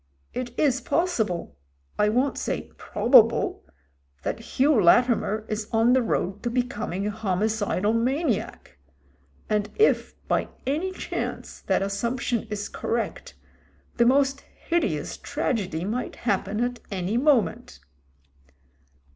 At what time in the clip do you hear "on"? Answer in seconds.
5.71-5.93